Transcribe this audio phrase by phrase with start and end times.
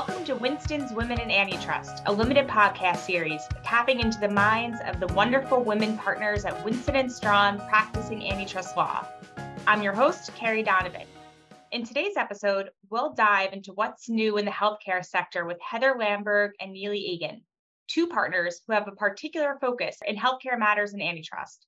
[0.00, 4.98] Welcome to Winston's Women in Antitrust, a limited podcast series tapping into the minds of
[4.98, 9.06] the wonderful women partners at Winston and Strawn practicing antitrust law.
[9.66, 11.06] I'm your host, Carrie Donovan.
[11.72, 16.52] In today's episode, we'll dive into what's new in the healthcare sector with Heather Lamberg
[16.60, 17.42] and Neely Egan,
[17.86, 21.66] two partners who have a particular focus in healthcare matters and antitrust.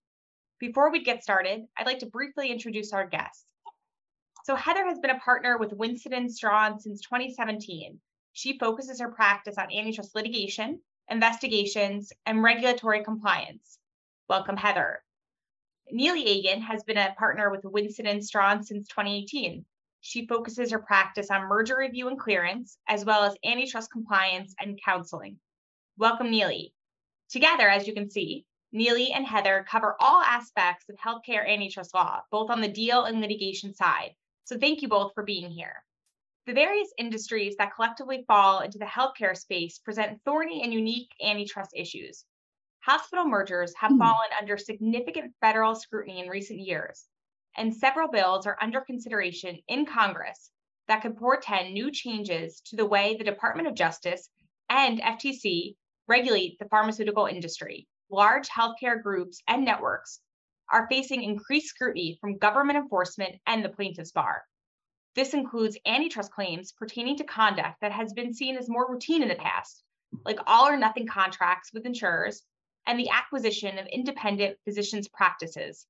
[0.59, 3.45] Before we get started, I'd like to briefly introduce our guests.
[4.45, 8.01] So Heather has been a partner with Winston and Strawn since 2017.
[8.35, 13.79] She focuses her practice on antitrust litigation, investigations, and regulatory compliance.
[14.29, 15.05] Welcome, Heather.
[15.91, 19.67] Neely Egan has been a partner with Winston and Strawn since 2018.
[20.01, 24.81] She focuses her practice on merger review and clearance, as well as antitrust compliance and
[24.83, 25.39] counseling.
[25.99, 26.73] Welcome, Neely.
[27.29, 32.23] Together, as you can see, Neely and Heather cover all aspects of healthcare antitrust law,
[32.31, 35.84] both on the deal and litigation side, so thank you both for being here.
[36.45, 41.71] The various industries that collectively fall into the healthcare space present thorny and unique antitrust
[41.73, 42.25] issues.
[42.81, 43.99] Hospital mergers have mm.
[43.99, 47.07] fallen under significant federal scrutiny in recent years,
[47.57, 50.51] and several bills are under consideration in Congress
[50.89, 54.29] that could portend new changes to the way the Department of Justice
[54.69, 55.77] and FTC
[56.09, 57.87] regulate the pharmaceutical industry.
[58.11, 60.21] Large healthcare groups and networks
[60.73, 64.43] are facing increased scrutiny from government enforcement and the plaintiff's bar.
[65.15, 69.29] This includes antitrust claims pertaining to conduct that has been seen as more routine in
[69.29, 69.85] the past,
[70.25, 72.43] like all or nothing contracts with insurers
[72.87, 75.87] and the acquisition of independent physicians' practices.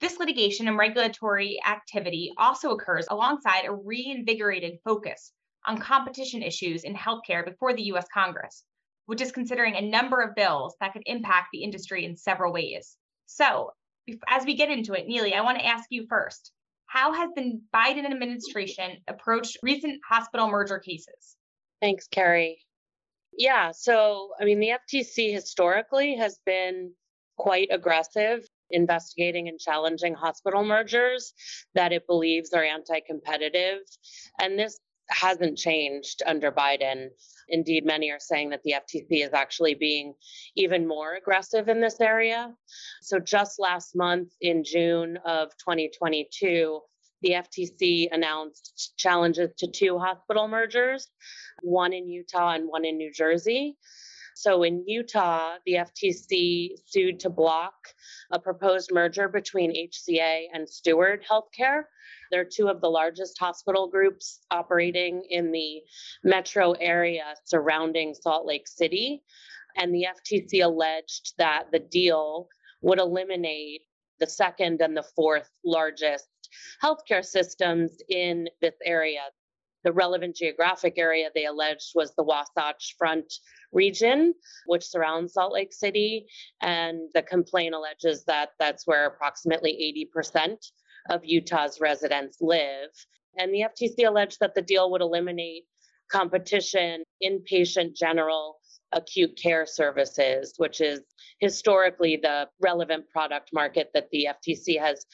[0.00, 5.32] This litigation and regulatory activity also occurs alongside a reinvigorated focus
[5.66, 8.64] on competition issues in healthcare before the US Congress,
[9.06, 12.96] which is considering a number of bills that could impact the industry in several ways.
[13.26, 13.72] So,
[14.26, 16.52] as we get into it, Neely, I want to ask you first
[16.88, 21.36] how has the Biden administration approached recent hospital merger cases?
[21.80, 22.58] Thanks, Carrie.
[23.36, 26.92] Yeah, so I mean, the FTC historically has been
[27.36, 28.40] quite aggressive
[28.70, 31.32] investigating and challenging hospital mergers
[31.74, 33.78] that it believes are anti competitive.
[34.40, 34.78] And this
[35.10, 37.08] hasn't changed under Biden.
[37.48, 40.14] Indeed, many are saying that the FTC is actually being
[40.56, 42.54] even more aggressive in this area.
[43.00, 46.80] So, just last month in June of 2022,
[47.22, 51.08] the FTC announced challenges to two hospital mergers,
[51.62, 53.76] one in Utah and one in New Jersey.
[54.38, 57.74] So in Utah, the FTC sued to block
[58.30, 61.82] a proposed merger between HCA and Steward Healthcare.
[62.30, 65.82] They're two of the largest hospital groups operating in the
[66.24, 69.22] metro area surrounding Salt Lake City.
[69.76, 72.48] And the FTC alleged that the deal
[72.82, 73.82] would eliminate
[74.20, 76.28] the second and the fourth largest
[76.82, 79.20] healthcare systems in this area.
[79.84, 83.32] The relevant geographic area they alleged was the Wasatch Front
[83.72, 84.34] region,
[84.66, 86.26] which surrounds Salt Lake City.
[86.60, 90.56] And the complaint alleges that that's where approximately 80%
[91.08, 92.90] of Utah's residents live.
[93.36, 95.64] And the FTC alleged that the deal would eliminate
[96.10, 98.58] competition, inpatient general
[98.92, 101.00] acute care services, which is
[101.40, 105.04] historically the relevant product market that the FTC has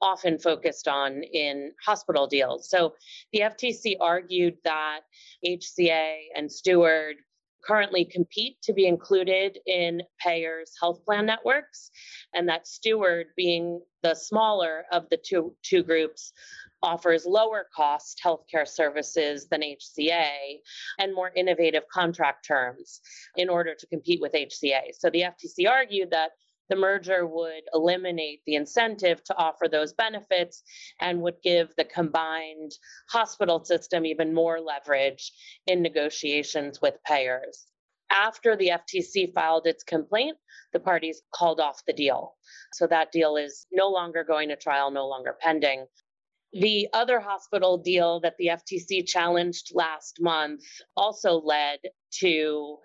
[0.00, 2.68] often focused on in hospital deals.
[2.68, 2.94] So
[3.32, 5.00] the FTC argued that
[5.46, 7.16] HCA and Steward
[7.64, 11.90] currently compete to be included in payers' health plan networks,
[12.34, 16.32] and that Steward, being the smaller of the two, two groups,
[16.82, 20.58] offers lower cost healthcare services than HCA
[20.98, 23.00] and more innovative contract terms
[23.36, 24.92] in order to compete with HCA.
[24.98, 26.32] So the FTC argued that
[26.72, 30.62] the merger would eliminate the incentive to offer those benefits
[31.02, 32.72] and would give the combined
[33.10, 35.32] hospital system even more leverage
[35.66, 37.66] in negotiations with payers.
[38.10, 40.38] After the FTC filed its complaint,
[40.72, 42.36] the parties called off the deal.
[42.72, 45.84] So that deal is no longer going to trial, no longer pending.
[46.54, 50.62] The other hospital deal that the FTC challenged last month
[50.96, 51.80] also led
[52.20, 52.78] to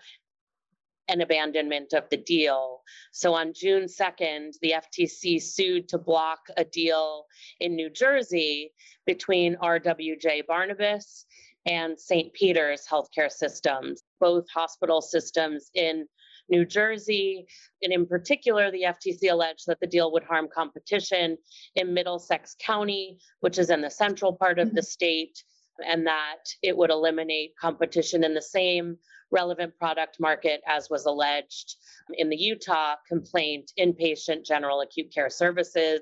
[1.08, 2.82] an abandonment of the deal.
[3.12, 7.26] So on June 2nd, the FTC sued to block a deal
[7.60, 8.74] in New Jersey
[9.06, 11.26] between RWJ Barnabas
[11.66, 12.34] and St.
[12.34, 16.06] Peter's healthcare systems, both hospital systems in
[16.50, 17.46] New Jersey.
[17.82, 21.38] And in particular, the FTC alleged that the deal would harm competition
[21.76, 24.86] in Middlesex County, which is in the central part of the mm-hmm.
[24.86, 25.44] state,
[25.86, 28.98] and that it would eliminate competition in the same
[29.32, 31.76] relevant product market as was alleged
[32.14, 36.02] in the Utah complaint, inpatient general acute care services.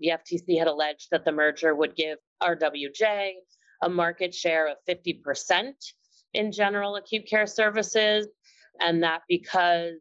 [0.00, 3.32] The FTC had alleged that the merger would give RWJ
[3.82, 5.72] a market share of 50%
[6.32, 8.26] in general acute care services,
[8.80, 9.94] and that because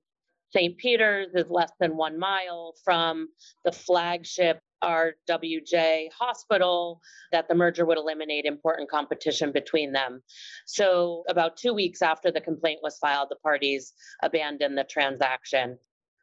[0.51, 0.77] St.
[0.77, 3.27] Peter's is less than one mile from
[3.65, 7.01] the flagship RWJ hospital,
[7.31, 10.21] that the merger would eliminate important competition between them.
[10.65, 15.77] So, about two weeks after the complaint was filed, the parties abandoned the transaction.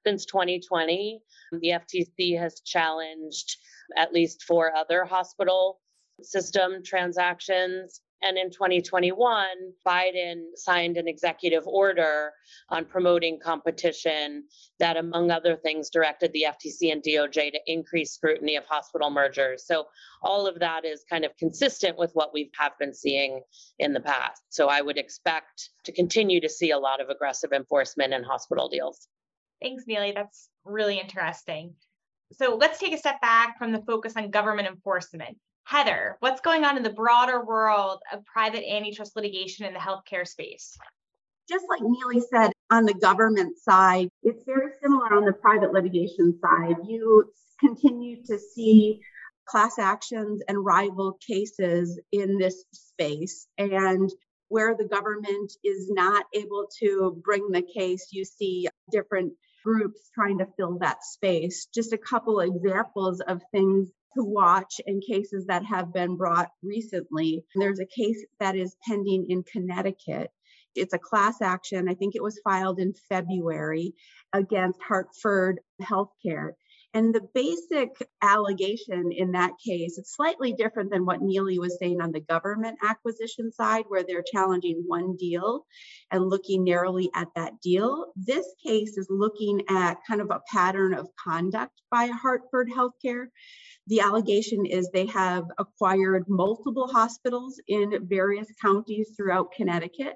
[0.07, 1.21] Since 2020,
[1.53, 3.57] the FTC has challenged
[3.97, 5.81] at least four other hospital
[6.23, 9.47] system transactions and in 2021,
[9.87, 12.33] Biden signed an executive order
[12.69, 14.45] on promoting competition
[14.79, 19.67] that, among other things, directed the FTC and DOJ to increase scrutiny of hospital mergers.
[19.67, 19.87] So,
[20.23, 23.41] all of that is kind of consistent with what we have been seeing
[23.79, 24.43] in the past.
[24.51, 28.69] So, I would expect to continue to see a lot of aggressive enforcement in hospital
[28.69, 29.09] deals.
[29.63, 30.13] Thanks, Neely.
[30.13, 31.75] That's really interesting.
[32.33, 35.39] So, let's take a step back from the focus on government enforcement.
[35.71, 40.27] Heather, what's going on in the broader world of private antitrust litigation in the healthcare
[40.27, 40.77] space?
[41.49, 46.37] Just like Neely said, on the government side, it's very similar on the private litigation
[46.41, 46.75] side.
[46.89, 48.99] You continue to see
[49.47, 53.47] class actions and rival cases in this space.
[53.57, 54.11] And
[54.49, 59.35] where the government is not able to bring the case, you see different
[59.65, 61.69] groups trying to fill that space.
[61.73, 67.45] Just a couple examples of things to watch in cases that have been brought recently.
[67.55, 70.31] There's a case that is pending in Connecticut.
[70.75, 71.89] It's a class action.
[71.89, 73.95] I think it was filed in February
[74.33, 76.53] against Hartford Healthcare.
[76.93, 77.91] And the basic
[78.21, 82.79] allegation in that case, it's slightly different than what Neely was saying on the government
[82.83, 85.67] acquisition side, where they're challenging one deal
[86.11, 88.07] and looking narrowly at that deal.
[88.17, 93.27] This case is looking at kind of a pattern of conduct by Hartford Healthcare
[93.91, 100.15] the allegation is they have acquired multiple hospitals in various counties throughout Connecticut.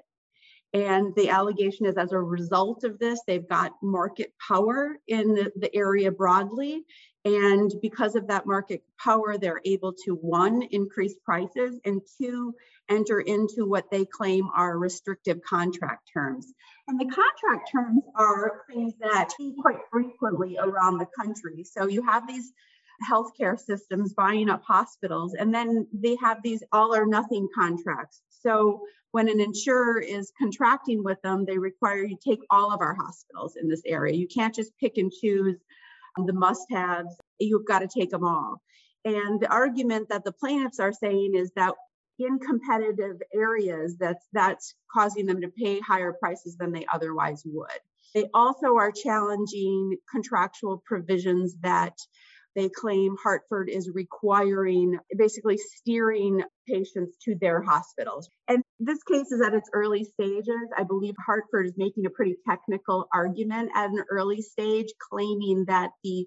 [0.73, 5.51] And the allegation is as a result of this, they've got market power in the,
[5.57, 6.83] the area broadly.
[7.25, 12.53] And because of that market power, they're able to one, increase prices, and two,
[12.87, 16.53] enter into what they claim are restrictive contract terms.
[16.87, 21.65] And the contract terms are things that see quite frequently around the country.
[21.65, 22.53] So you have these
[23.09, 28.21] healthcare systems buying up hospitals, and then they have these all or nothing contracts.
[28.29, 28.81] So
[29.11, 33.55] when an insurer is contracting with them, they require you take all of our hospitals
[33.55, 34.13] in this area.
[34.13, 35.57] You can't just pick and choose
[36.17, 38.61] the must haves, you've got to take them all.
[39.03, 41.73] And the argument that the plaintiffs are saying is that
[42.17, 47.67] in competitive areas, that's that's causing them to pay higher prices than they otherwise would.
[48.13, 51.97] They also are challenging contractual provisions that
[52.55, 58.29] they claim Hartford is requiring, basically steering patients to their hospitals.
[58.47, 60.69] And this case is at its early stages.
[60.77, 65.89] I believe Hartford is making a pretty technical argument at an early stage, claiming that
[66.03, 66.25] the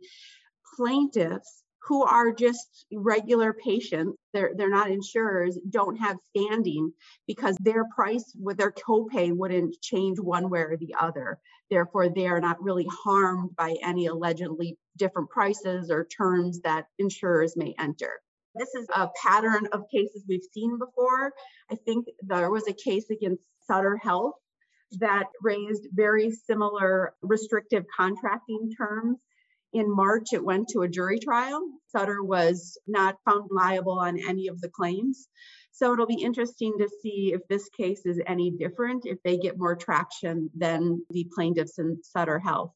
[0.77, 6.93] plaintiffs who are just regular patients, they're, they're not insurers, don't have standing
[7.27, 11.39] because their price with their copay wouldn't change one way or the other.
[11.71, 17.57] Therefore, they are not really harmed by any allegedly different prices or terms that insurers
[17.57, 18.21] may enter.
[18.55, 21.33] This is a pattern of cases we've seen before.
[21.71, 24.35] I think there was a case against Sutter Health
[24.99, 29.19] that raised very similar restrictive contracting terms
[29.73, 31.61] in March, it went to a jury trial.
[31.89, 35.29] Sutter was not found liable on any of the claims.
[35.73, 39.59] So it'll be interesting to see if this case is any different, if they get
[39.59, 42.73] more traction than the plaintiffs in Sutter Health.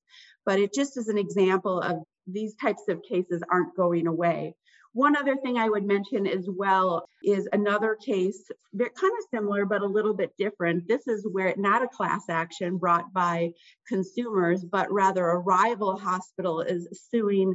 [0.46, 1.96] But it just is an example of
[2.26, 4.54] these types of cases aren't going away.
[4.94, 9.80] One other thing I would mention as well is another case, kind of similar, but
[9.80, 10.86] a little bit different.
[10.86, 13.52] This is where not a class action brought by
[13.88, 17.54] consumers, but rather a rival hospital is suing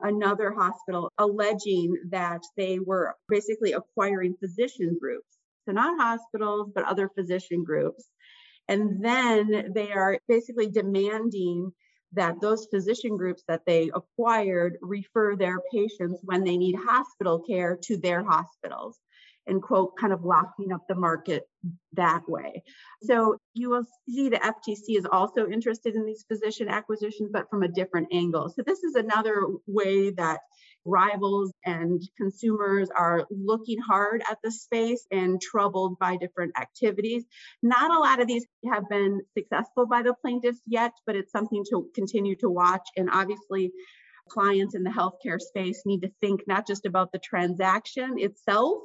[0.00, 5.26] another hospital, alleging that they were basically acquiring physician groups.
[5.66, 8.08] So, not hospitals, but other physician groups.
[8.68, 11.72] And then they are basically demanding
[12.12, 17.78] that those physician groups that they acquired refer their patients when they need hospital care
[17.82, 18.98] to their hospitals
[19.46, 21.48] and quote kind of locking up the market
[21.94, 22.62] that way.
[23.02, 27.62] So you will see the ftc is also interested in these physician acquisitions but from
[27.62, 28.50] a different angle.
[28.50, 30.40] So this is another way that
[30.88, 37.24] rivals and consumers are looking hard at the space and troubled by different activities.
[37.62, 41.64] Not a lot of these have been successful by the plaintiffs yet, but it's something
[41.70, 42.86] to continue to watch.
[42.96, 43.72] And obviously,
[44.28, 48.82] clients in the healthcare space need to think not just about the transaction itself,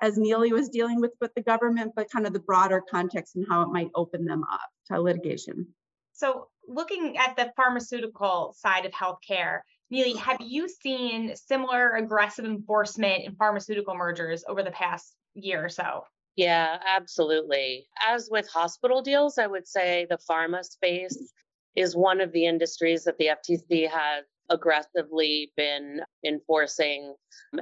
[0.00, 3.46] as Neely was dealing with with the government, but kind of the broader context and
[3.48, 5.66] how it might open them up to litigation.
[6.12, 9.60] So, looking at the pharmaceutical side of healthcare,
[9.90, 15.68] Neely, have you seen similar aggressive enforcement in pharmaceutical mergers over the past year or
[15.68, 16.04] so?
[16.36, 17.86] Yeah, absolutely.
[18.08, 21.32] As with hospital deals, I would say the pharma space
[21.76, 27.14] is one of the industries that the FTC has aggressively been enforcing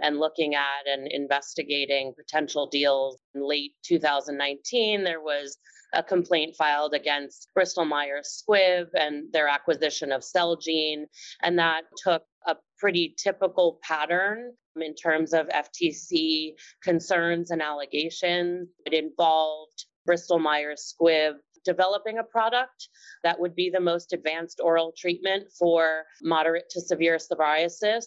[0.03, 3.19] and looking at and investigating potential deals.
[3.35, 5.57] In late 2019, there was
[5.95, 11.05] a complaint filed against Bristol Myers Squibb and their acquisition of Celgene.
[11.43, 18.69] And that took a pretty typical pattern in terms of FTC concerns and allegations.
[18.87, 22.89] It involved Bristol Myers Squibb developing a product
[23.23, 28.05] that would be the most advanced oral treatment for moderate to severe psoriasis.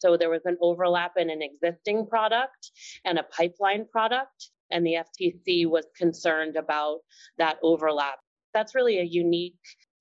[0.00, 2.70] So there was an overlap in an existing product
[3.04, 6.98] and a pipeline product, and the FTC was concerned about
[7.38, 8.18] that overlap.
[8.54, 9.54] That's really a unique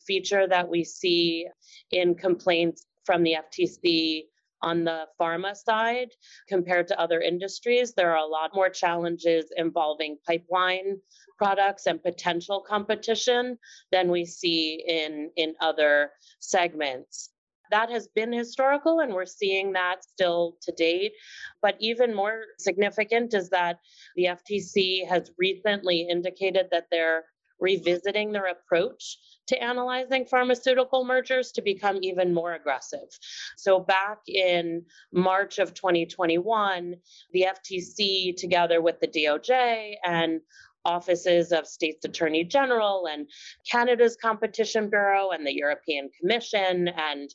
[0.06, 1.48] feature that we see
[1.92, 4.24] in complaints from the FTC
[4.62, 6.10] on the pharma side
[6.48, 7.94] compared to other industries.
[7.94, 10.98] There are a lot more challenges involving pipeline
[11.38, 13.58] products and potential competition
[13.92, 17.30] than we see in, in other segments.
[17.70, 21.12] That has been historical, and we're seeing that still to date.
[21.62, 23.80] But even more significant is that
[24.16, 27.26] the FTC has recently indicated that they're
[27.60, 33.08] revisiting their approach to analyzing pharmaceutical mergers to become even more aggressive.
[33.56, 36.96] So, back in March of 2021,
[37.32, 40.42] the FTC, together with the DOJ and
[40.88, 43.28] offices of states attorney general and
[43.70, 47.30] Canada's competition bureau and the European Commission and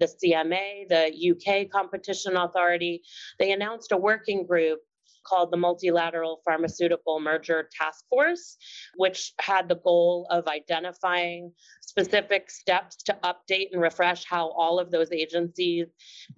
[0.00, 3.02] the CMA, the UK competition authority,
[3.38, 4.80] they announced a working group
[5.26, 8.56] called the Multilateral Pharmaceutical Merger Task Force,
[8.96, 14.90] which had the goal of identifying specific steps to update and refresh how all of
[14.90, 15.86] those agencies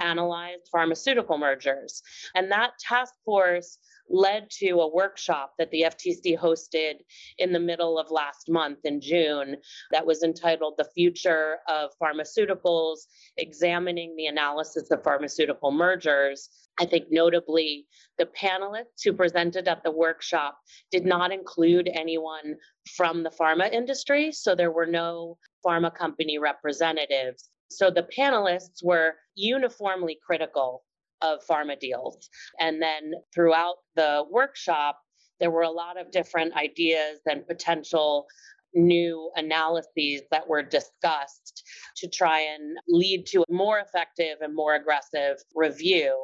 [0.01, 2.03] analyzed pharmaceutical mergers.
[2.35, 3.79] And that task force
[4.11, 6.95] led to a workshop that the FTC hosted
[7.39, 9.57] in the middle of last month in June
[9.91, 12.99] that was entitled The Future of Pharmaceuticals
[13.37, 16.49] Examining the Analysis of Pharmaceutical Mergers.
[16.81, 17.87] I think notably,
[18.19, 20.59] the panelists who presented at the workshop
[20.93, 22.57] did not include anyone
[22.97, 27.51] from the pharma industry, so there were no pharma company representatives.
[27.71, 30.85] So the panelists were uniformly critical
[31.23, 32.29] of pharma deals.
[32.61, 34.99] And then throughout the workshop,
[35.41, 38.27] there were a lot of different ideas and potential
[38.75, 41.63] new analyses that were discussed
[41.97, 46.15] to try and lead to a more effective and more aggressive review.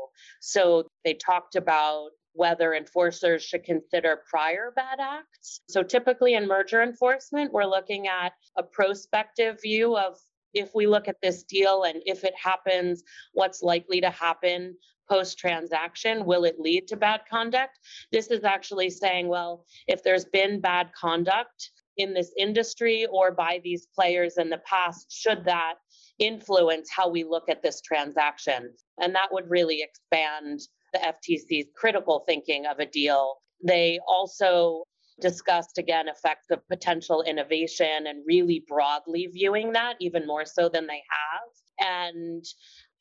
[0.40, 5.60] So they talked about whether enforcers should consider prior bad acts.
[5.68, 10.18] So typically in merger enforcement, we're looking at a prospective view of
[10.54, 14.76] if we look at this deal and if it happens, what's likely to happen
[15.08, 16.25] post transaction?
[16.25, 17.78] Will it lead to bad conduct?
[18.11, 23.61] This is actually saying, well, if there's been bad conduct in this industry or by
[23.62, 25.75] these players in the past, should that
[26.18, 28.73] influence how we look at this transaction?
[29.00, 30.61] And that would really expand
[30.92, 33.37] the FTC's critical thinking of a deal.
[33.62, 34.84] They also
[35.21, 40.87] discussed again effects of potential innovation and really broadly viewing that even more so than
[40.87, 41.88] they have.
[41.88, 42.44] And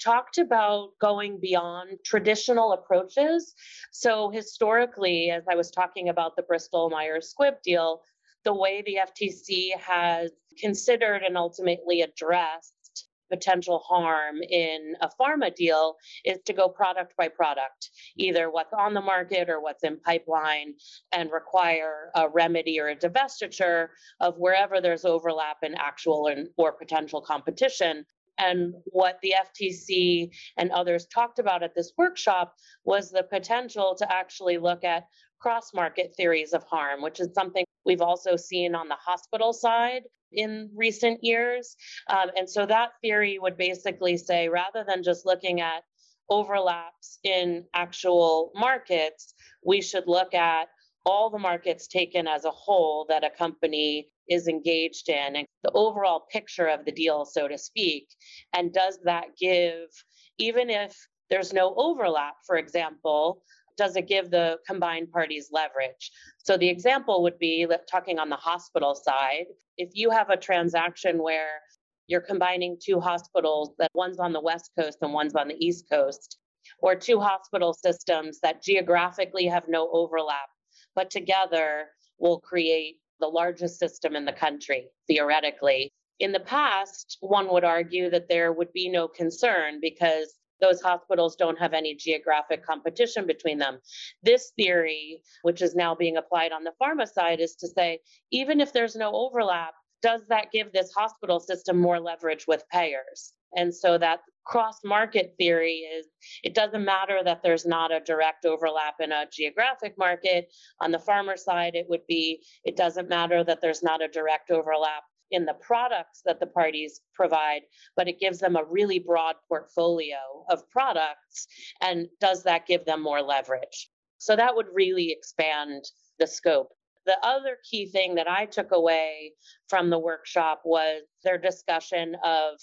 [0.03, 3.53] talked about going beyond traditional approaches.
[3.91, 8.01] So historically as i was talking about the bristol myers squibb deal
[8.43, 12.82] the way the ftc has considered and ultimately addressed
[13.31, 18.93] potential harm in a pharma deal is to go product by product, either what's on
[18.93, 20.73] the market or what's in pipeline,
[21.11, 23.87] and require a remedy or a divestiture
[24.19, 28.05] of wherever there's overlap in actual and, or potential competition.
[28.39, 34.11] And what the FTC and others talked about at this workshop was the potential to
[34.11, 35.05] actually look at
[35.43, 40.03] cross market theories of harm, which is something we've also seen on the hospital side
[40.31, 41.75] in recent years.
[42.09, 45.83] Um, and so that theory would basically say rather than just looking at
[46.29, 49.33] overlaps in actual markets,
[49.65, 50.69] we should look at
[51.05, 55.71] all the markets taken as a whole that a company is engaged in and the
[55.73, 58.07] overall picture of the deal, so to speak.
[58.53, 59.89] And does that give,
[60.37, 60.95] even if
[61.29, 63.43] there's no overlap, for example,
[63.77, 66.11] does it give the combined parties leverage?
[66.37, 69.45] So the example would be talking on the hospital side.
[69.77, 71.59] If you have a transaction where
[72.07, 75.89] you're combining two hospitals that one's on the West Coast and one's on the East
[75.89, 76.37] Coast,
[76.79, 80.49] or two hospital systems that geographically have no overlap,
[80.95, 81.87] but together
[82.19, 85.91] will create the largest system in the country, theoretically.
[86.19, 91.35] In the past, one would argue that there would be no concern because those hospitals
[91.35, 93.79] don't have any geographic competition between them.
[94.23, 97.99] This theory, which is now being applied on the pharma side, is to say
[98.31, 103.33] even if there's no overlap, does that give this hospital system more leverage with payers?
[103.55, 106.07] And so that cross market theory is
[106.43, 110.47] it doesn't matter that there's not a direct overlap in a geographic market.
[110.81, 114.49] On the pharma side, it would be it doesn't matter that there's not a direct
[114.49, 117.63] overlap in the products that the parties provide,
[117.97, 121.47] but it gives them a really broad portfolio of products.
[121.81, 123.89] And does that give them more leverage?
[124.19, 125.83] So that would really expand
[126.19, 126.69] the scope.
[127.05, 129.33] The other key thing that I took away
[129.67, 132.53] from the workshop was their discussion of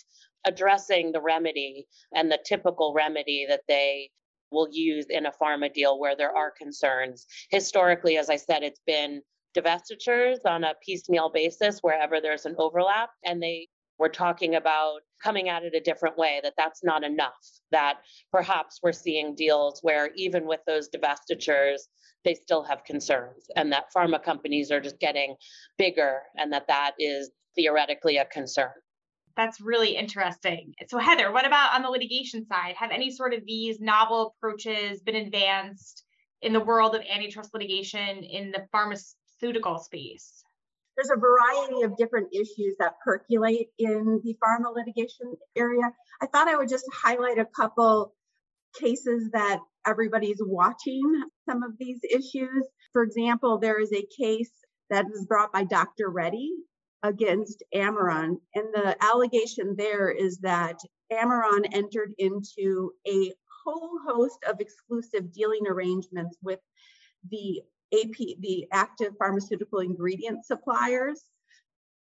[0.47, 4.11] addressing the remedy and the typical remedy that they
[4.51, 7.27] will use in a pharma deal where there are concerns.
[7.51, 9.23] Historically, as I said, it's been
[9.57, 13.11] divestitures on a piecemeal basis wherever there's an overlap.
[13.25, 17.35] And they were talking about coming at it a different way, that that's not enough,
[17.71, 17.99] that
[18.33, 21.81] perhaps we're seeing deals where even with those divestitures,
[22.25, 25.37] they still have concerns and that pharma companies are just getting
[25.79, 28.73] bigger and that that is theoretically a concern.
[29.37, 30.75] That's really interesting.
[30.89, 32.75] So, Heather, what about on the litigation side?
[32.77, 36.05] Have any sort of these novel approaches been advanced
[36.43, 38.67] in the world of antitrust litigation in the
[39.41, 40.45] pharmaceutical space?
[40.97, 45.93] There's a variety of different issues that percolate in the pharma litigation area.
[46.21, 48.15] I thought I would just highlight a couple
[48.79, 51.03] cases that everybody's watching
[51.49, 52.67] some of these issues.
[52.93, 54.51] For example, there is a case
[54.91, 56.11] that was brought by Dr.
[56.11, 56.53] Reddy
[57.03, 58.37] against Amarin.
[58.55, 60.79] And the allegation there is that
[61.11, 63.33] Amarin entered into a
[63.65, 66.61] whole host of exclusive dealing arrangements with
[67.31, 71.25] the AP, the active pharmaceutical ingredient suppliers.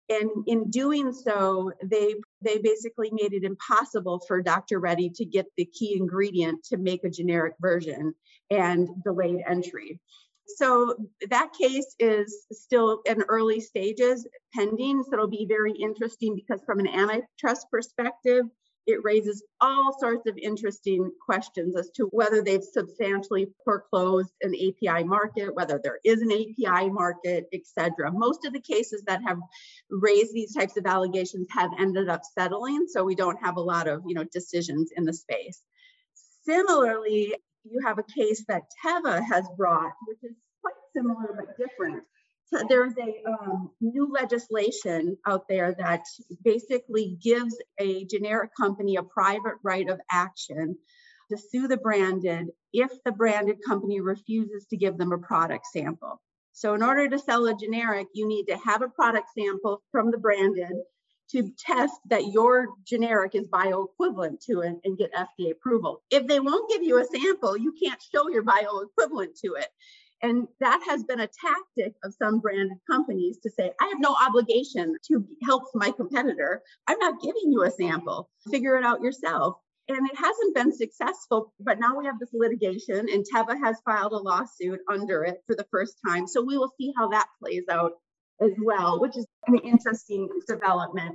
[0.08, 4.78] And in doing so, they they basically made it impossible for Dr.
[4.78, 8.14] Reddy to get the key ingredient to make a generic version
[8.50, 10.00] and delayed entry.
[10.46, 10.94] So
[11.28, 15.02] that case is still in early stages pending.
[15.02, 18.46] So it'll be very interesting because from an antitrust perspective,
[18.86, 25.02] it raises all sorts of interesting questions as to whether they've substantially foreclosed an API
[25.04, 28.12] market, whether there is an API market, et cetera.
[28.12, 29.38] Most of the cases that have
[29.90, 33.88] raised these types of allegations have ended up settling, so we don't have a lot
[33.88, 35.62] of you know decisions in the space.
[36.44, 42.04] Similarly, you have a case that Teva has brought, which is quite similar but different.
[42.68, 46.02] There's a um, new legislation out there that
[46.44, 50.76] basically gives a generic company a private right of action
[51.30, 56.20] to sue the branded if the branded company refuses to give them a product sample.
[56.52, 60.10] So, in order to sell a generic, you need to have a product sample from
[60.10, 60.72] the branded
[61.32, 66.02] to test that your generic is bioequivalent to it and get FDA approval.
[66.10, 69.68] If they won't give you a sample, you can't show you're bioequivalent to it.
[70.22, 74.16] And that has been a tactic of some branded companies to say, I have no
[74.26, 76.62] obligation to help my competitor.
[76.86, 78.30] I'm not giving you a sample.
[78.50, 79.56] Figure it out yourself.
[79.88, 84.12] And it hasn't been successful, but now we have this litigation, and Teva has filed
[84.12, 86.26] a lawsuit under it for the first time.
[86.26, 87.92] So we will see how that plays out
[88.40, 91.14] as well, which is an interesting development.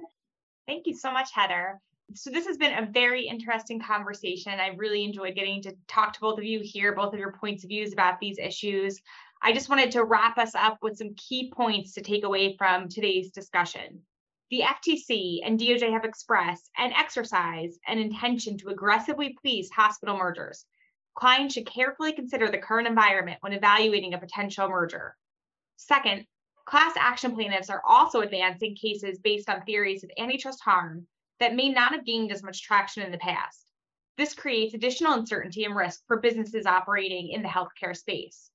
[0.67, 1.81] Thank you so much, Heather.
[2.13, 4.59] So this has been a very interesting conversation.
[4.59, 7.63] I really enjoyed getting to talk to both of you, hear both of your points
[7.63, 8.99] of views about these issues.
[9.41, 12.89] I just wanted to wrap us up with some key points to take away from
[12.89, 14.01] today's discussion.
[14.49, 20.65] The FTC and DOJ have expressed and exercised an intention to aggressively police hospital mergers.
[21.15, 25.15] Clients should carefully consider the current environment when evaluating a potential merger.
[25.77, 26.25] Second,
[26.65, 31.07] Class action plaintiffs are also advancing cases based on theories of antitrust harm
[31.41, 33.65] that may not have gained as much traction in the past.
[34.15, 38.51] This creates additional uncertainty and risk for businesses operating in the healthcare space.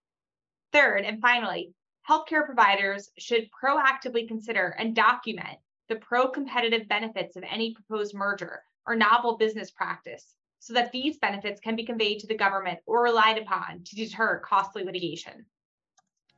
[0.72, 1.74] Third, and finally,
[2.08, 8.62] healthcare providers should proactively consider and document the pro competitive benefits of any proposed merger
[8.86, 13.02] or novel business practice so that these benefits can be conveyed to the government or
[13.02, 15.44] relied upon to deter costly litigation.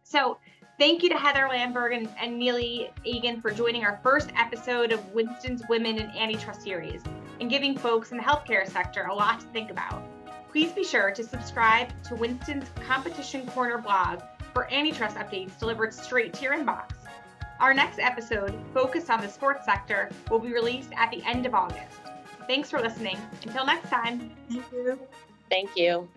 [0.09, 0.39] So,
[0.79, 5.05] Thank you to Heather Lamberg and, and Neely Egan for joining our first episode of
[5.13, 7.03] Winston's Women in Antitrust series
[7.41, 10.05] and giving folks in the healthcare sector a lot to think about.
[10.53, 16.33] Please be sure to subscribe to Winston's Competition Corner blog for antitrust updates delivered straight
[16.35, 16.93] to your inbox.
[17.59, 21.55] Our next episode, focused on the sports sector, will be released at the end of
[21.55, 21.99] August.
[22.47, 23.19] Thanks for listening.
[23.45, 24.31] Until next time.
[24.49, 24.99] Thank you.
[25.51, 26.09] Thank you.